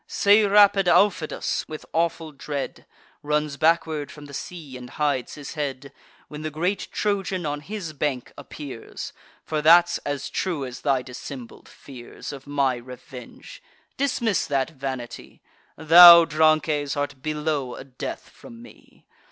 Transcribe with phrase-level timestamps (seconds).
[0.07, 2.87] Say rapid Aufidus with awful dread
[3.21, 5.93] Runs backward from the sea, and hides his head,
[6.27, 11.69] When the great Trojan on his bank appears; For that's as true as thy dissembled
[11.69, 13.61] fears Of my revenge.
[13.95, 15.39] Dismiss that vanity:
[15.77, 19.05] Thou, Drances, art below a death from me.